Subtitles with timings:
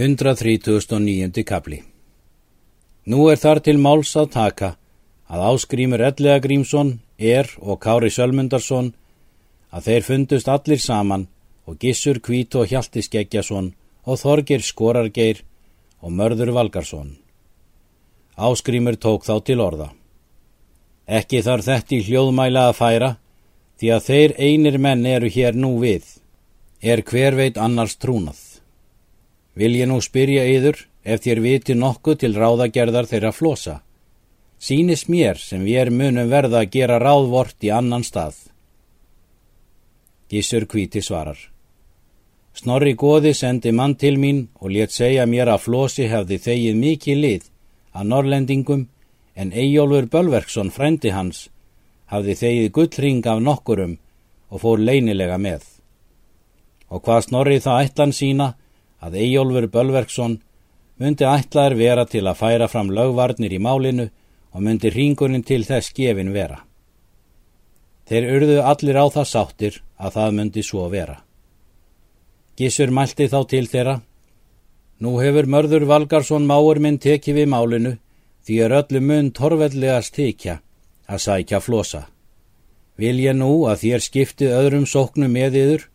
[0.00, 1.42] 139.
[1.44, 1.82] kapli
[3.12, 4.68] Nú er þar til máls að taka
[5.28, 8.94] að áskrímur Ellega Grímsson er og Kári Sölmundarsson
[9.68, 11.26] að þeir fundust allir saman
[11.68, 13.74] og Gissur Kvít og Hjalti Skeggjason
[14.08, 15.42] og Þorgir Skorargeir
[16.00, 17.18] og Mörður Valgarsson.
[18.40, 19.90] Áskrímur tók þá til orða.
[21.04, 23.16] Ekki þarf þetta í hljóðmæla að færa
[23.76, 26.08] því að þeir einir menn eru hér nú við,
[26.80, 28.49] er hver veit annars trúnað.
[29.60, 33.80] Vil ég nú spyrja yður ef þér viti nokkuð til ráðagerðar þeirra flosa.
[34.60, 38.36] Sýnis mér sem við er munum verða að gera ráðvort í annan stað.
[40.32, 41.38] Gísur kvíti svarar.
[42.56, 47.20] Snorri góði sendi mann til mín og létt segja mér að flosi hefði þegið mikið
[47.24, 47.44] lið
[47.92, 48.86] að norrlendingum
[49.34, 51.48] en Eyjólfur Bölverksson frændi hans
[52.10, 53.98] hafði þegið gullring af nokkurum
[54.50, 55.62] og fór leinilega með.
[56.90, 58.48] Og hvað Snorri það ætlan sína
[59.00, 60.38] að Eyjólfur Bölverksson
[61.00, 64.10] myndi ætlaður vera til að færa fram lögvarnir í málinu
[64.52, 66.60] og myndi ringurinn til þess gefin vera.
[68.10, 71.20] Þeir urðu allir á það sáttir að það myndi svo vera.
[72.58, 74.00] Gissur mælti þá til þeirra.
[75.00, 77.92] Nú hefur mörður Valgarsson máur minn tekið við málinu
[78.44, 80.58] því er öllu mun torvellega stikja
[81.08, 82.02] að sækja flosa.
[83.00, 85.86] Vil ég nú að þér skipti öðrum sóknum með yður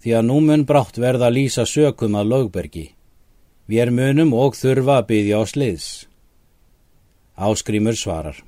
[0.00, 2.86] því að nú mun brátt verða að lýsa sökum að lögbergi.
[3.68, 5.88] Við er munum og þurfa að byggja á sliðs.
[7.36, 8.40] Áskrimur svarar.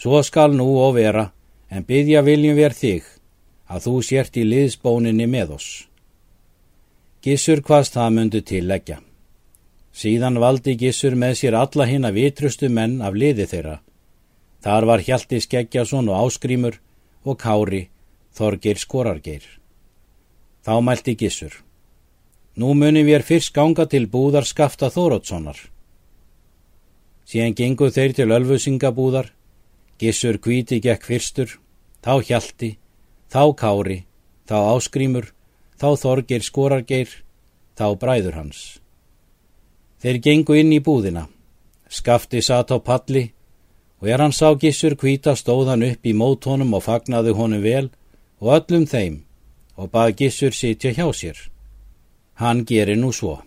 [0.00, 1.28] Svo skal nú og vera,
[1.68, 3.04] en byggja viljum við þig,
[3.68, 5.70] að þú sért í liðsbóninni með oss.
[7.20, 8.96] Gissur hvaðst það myndu til leggja.
[9.92, 13.80] Síðan valdi Gissur með sér alla hinn að vitrustu menn af liði þeirra.
[14.64, 16.80] Þar var Hjalti Skeggjason og Áskrimur
[17.24, 17.88] og Kári,
[18.32, 19.59] Þorgir Skorargeir.
[20.60, 21.54] Þá mælti Gissur.
[22.60, 25.56] Nú munum við fyrst ganga til búðar skafta Þórótssonar.
[27.24, 29.30] Síðan genguð þeir til ölfusingabúðar,
[30.00, 31.56] Gissur kvíti gekk fyrstur,
[32.04, 32.70] þá hjalti,
[33.32, 33.98] þá kári,
[34.48, 35.30] þá áskrímur,
[35.80, 37.12] þá þorgir skorargeir,
[37.78, 38.80] þá bræður hans.
[40.02, 41.28] Þeir gengu inn í búðina,
[41.88, 43.30] skafti satt á palli
[44.00, 47.88] og er hann sá Gissur kvíta stóð hann upp í mótónum og fagnaði honum vel
[48.40, 49.20] og öllum þeim
[49.80, 51.38] og bað Gissur sitja hjá sér.
[52.40, 53.38] Hann gerir nú svo.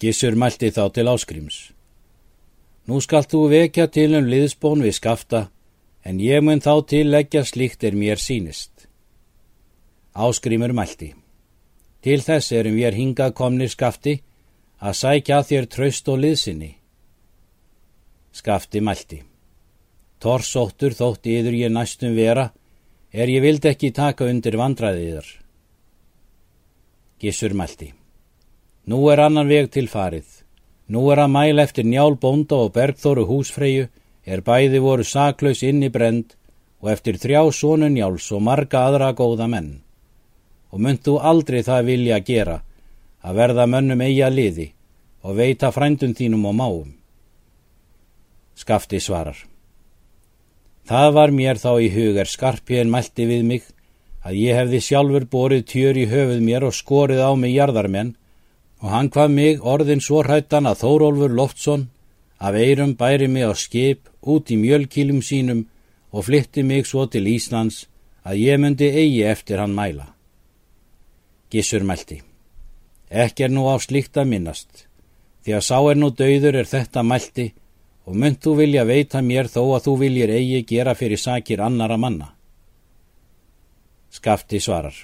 [0.00, 1.56] Gissur mælti þá til áskrims.
[2.86, 5.40] Nú skalt þú vekja til um liðsbón við skafta,
[6.04, 8.86] en ég mun þá til leggja slíkt er mér sínist.
[10.14, 11.14] Áskrimur mælti.
[12.04, 14.20] Til þess erum við hingað komni skafti
[14.78, 16.76] að sækja þér tröst og liðsinni.
[18.36, 19.22] Skafti mælti.
[20.20, 22.50] Torsóttur þótti yður ég næstum vera,
[23.16, 25.28] er ég vildi ekki taka undir vandræðiðar.
[27.16, 27.94] Gissur mælti.
[28.86, 30.26] Nú er annan veg til farið.
[30.92, 33.88] Nú er að mæla eftir njál bónda og bergþóru húsfreyju,
[34.26, 36.36] er bæði voru saklaus inn í brend
[36.82, 39.72] og eftir þrjá sónu njáls og marga aðra góða menn.
[40.70, 42.60] Og myndu aldrei það vilja gera,
[43.24, 44.70] að verða mönnum eiga liði
[45.24, 46.90] og veita frændun þínum og máum.
[48.54, 49.38] Skafti svarar.
[50.86, 53.64] Það var mér þá í hugar skarpiðin mælti við mig
[54.26, 58.12] að ég hefði sjálfur borið tjör í höfuð mér og skorið á mig jarðarmenn
[58.82, 61.88] og hann hvað mig orðin svo hrættan að Þórólfur Loftsson
[62.38, 65.66] af eirum bæri mig á skip út í mjölkílum sínum
[66.14, 67.86] og flytti mig svo til Íslands
[68.22, 70.06] að ég myndi eigi eftir hann mæla.
[71.50, 72.22] Gissur mælti.
[73.10, 74.86] Ekki er nú á slíkt að minnast,
[75.42, 77.52] því að sá er nú dauður er þetta mælti
[78.06, 81.96] og mynd þú vilja veita mér þó að þú viljir eigi gera fyrir sakir annara
[81.98, 82.32] manna.
[84.10, 84.94] Skafti svarar,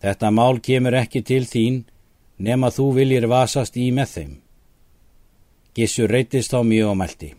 [0.00, 1.82] þetta mál kemur ekki til þín
[2.38, 4.32] nema þú viljir vasast í með þeim.
[5.74, 7.30] Gissur reytist á mjög og meldi.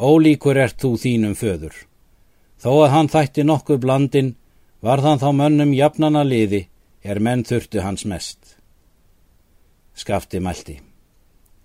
[0.00, 1.74] Ólíkur ert þú þínum föður.
[2.58, 4.34] Þó að hann þætti nokkuð blandin,
[4.80, 6.66] var þann þá mönnum jafnana liði,
[7.04, 8.56] er menn þurftu hans mest.
[9.94, 10.80] Skafti meldi.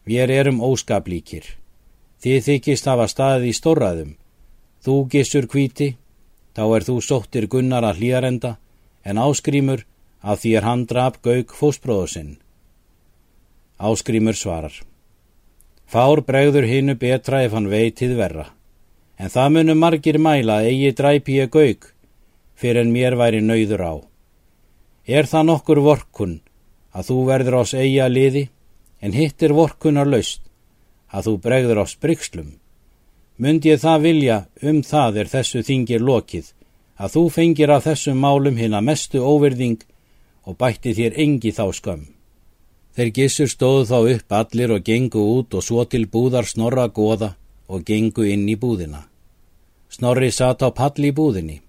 [0.06, 1.45] Við erum óskaplíkir.
[2.19, 4.12] Þið þykist hafa staðið í stórraðum.
[4.83, 5.94] Þú gissur kvíti,
[6.56, 8.57] þá er þú sóttir gunnar að hlýjarenda,
[9.07, 9.86] en áskrímur
[10.19, 12.38] að því er hann draf gaug fósbróðusinn.
[13.80, 14.74] Áskrímur svarar.
[15.88, 18.50] Fár bregður hinnu betra ef hann veitið verra,
[19.18, 21.88] en það munum margir mæla eigi dræpi ég gaug,
[22.60, 23.94] fyrir en mér væri nöyður á.
[25.07, 26.36] Er það nokkur vorkun
[26.94, 28.50] að þú verður ás eiga liði,
[29.01, 30.44] en hittir vorkunar laust,
[31.12, 32.54] að þú bregður á sprikslum.
[33.40, 36.52] Mundi ég það vilja um það er þessu þingir lokið,
[37.00, 39.84] að þú fengir af þessum málum hinn að mestu óverðing
[40.44, 42.08] og bætti þér engi þá skömm.
[42.96, 47.36] Þeir gissur stóðu þá upp allir og gengu út og svo til búðar snorra goða
[47.70, 49.06] og gengu inn í búðina.
[49.90, 51.62] Snorri satt á pall í búðinni.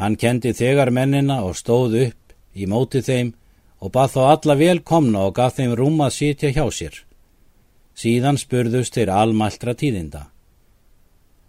[0.00, 3.34] Hann kendi þegar mennina og stóð upp í móti þeim
[3.80, 7.05] og bað þá alla velkomna og gaf þeim rúm að sitja hjá sér.
[7.96, 10.26] Síðan spurðust þeir almæltra tíðinda.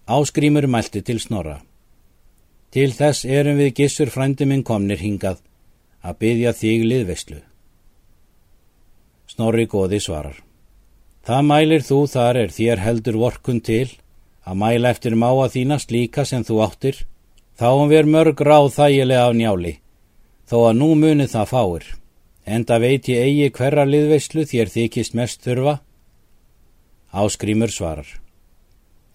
[0.07, 1.57] Áskrímur mælti til snorra.
[2.71, 5.41] Til þess erum við gissur frænduminn komnir hingað
[5.99, 7.39] að byggja þig liðveslu.
[9.27, 10.37] Snorri góði svarar.
[11.27, 13.89] Það mælir þú þar er þér heldur vorkun til
[14.47, 17.01] að mæla eftir máa þínast líka sem þú áttir,
[17.59, 19.73] þá um ver mörg ráð þægilega af njáli,
[20.47, 21.89] þó að nú muni það fáir,
[22.47, 25.81] enda veit ég eigi hverra liðveislu þér þykist mest þurfa?
[27.11, 28.07] Áskrímur svarar.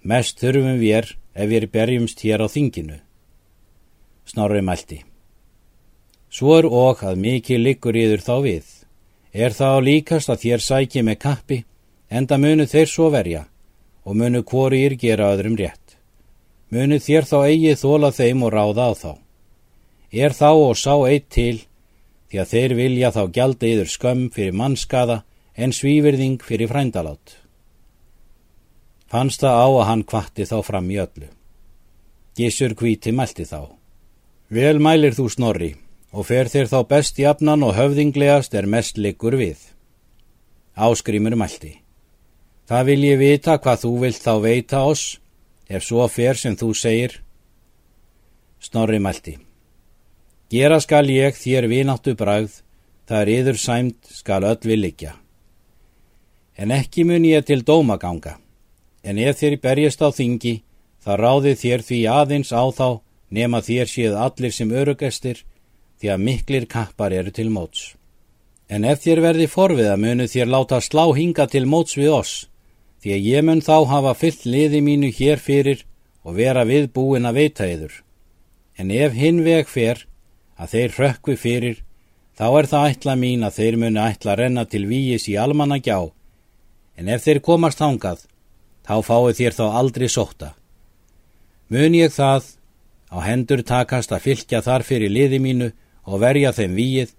[0.02, 2.98] Mest þurfum við ef við berjumst hér á þinginu.
[4.24, 5.02] Snorri mælti.
[6.32, 8.66] Svo er og að mikið liggur yður þá við.
[9.32, 11.58] Er það á líkast að þér sæki með kappi,
[12.08, 13.46] enda munu þeir svo verja
[14.04, 15.96] og munu hvorir gera öðrum rétt.
[16.72, 19.12] Munu þér þá eigi þóla þeim og ráða á þá.
[20.12, 21.62] Er þá og sá eitt til,
[22.28, 25.22] því að þeir vilja þá gjalda yður skömm fyrir mannskada
[25.54, 27.41] en svívirðing fyrir frændalát.
[29.12, 31.28] Fannst það á að hann kvatti þá fram í öllu.
[32.32, 33.68] Gísur kvíti mælti þá.
[34.48, 35.74] Vel mælir þú snorri
[36.12, 39.60] og fer þér þá best jafnan og höfðinglegast er mest liggur við.
[40.76, 41.74] Áskrimur mælti.
[42.68, 45.18] Það vil ég vita hvað þú vilt þá veita oss,
[45.68, 47.18] ef svo fer sem þú segir.
[48.64, 49.36] Snorri mælti.
[50.52, 52.62] Gera skal ég þér vináttu bragð,
[53.08, 55.12] það er yður sæmt skal öll við liggja.
[56.56, 58.38] En ekki mun ég til dómaganga,
[59.02, 60.62] en ef þér berjast á þingi,
[61.02, 62.88] þá ráði þér því aðeins á þá
[63.32, 65.42] nema þér séð allir sem örugestir,
[65.98, 67.94] því að miklir kappar eru til móts.
[68.68, 72.34] En ef þér verði forviða munu þér láta slá hinga til móts við oss,
[73.02, 75.84] því að ég mun þá hafa fyllt liði mínu hér fyrir
[76.22, 77.94] og vera viðbúin að veita yður.
[78.78, 80.06] En ef hinn veg fer
[80.56, 81.78] að þeir rökkvi fyrir,
[82.38, 86.12] þá er það ætla mín að þeir muni ætla renna til víis í almanna gjá,
[86.96, 88.22] en ef þeir komast hangað,
[88.86, 90.54] þá fáið þér þá aldrei sóta.
[91.72, 92.50] Mun ég það
[93.12, 95.70] á hendur takast að fylgja þar fyrir liði mínu
[96.04, 97.14] og verja þeim víið,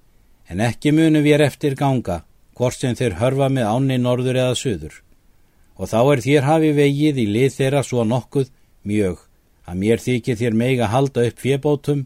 [0.50, 2.24] en ekki munu við eftir ganga,
[2.54, 5.04] hvort sem þeir hörfa með ánni norður eða söður
[5.77, 8.51] og þá er þér hafi vegið í lið þeirra svo nokkuð
[8.88, 9.24] mjög
[9.69, 12.06] að mér þykir þér meiga halda upp fjebótum,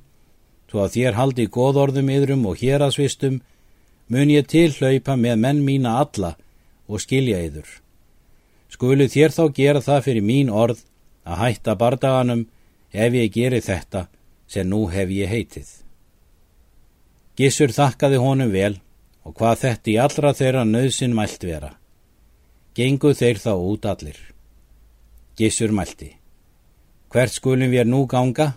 [0.70, 3.42] svo að þér haldi góðorðum yðrum og hérasvistum,
[4.08, 6.36] mun ég tilhlaupa með menn mína alla
[6.88, 7.68] og skilja yður.
[8.74, 10.84] Skulu þér þá gera það fyrir mín orð
[11.28, 12.46] að hætta bardaganum
[12.92, 14.08] ef ég geri þetta
[14.48, 15.68] sem nú hef ég heitið.
[17.38, 18.78] Gissur þakkaði honum vel
[19.24, 21.76] og hvað þetta í allra þeirra nöðsin mælt vera
[22.78, 24.18] gengu þeir þá út allir.
[25.38, 26.12] Gissur mælti.
[27.10, 28.52] Hvert skulum við nú ganga?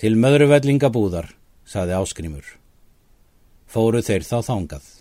[0.00, 1.30] Til möðruvellinga búðar,
[1.62, 2.46] saði áskrimur.
[3.70, 4.95] Fóru þeir þá þángað.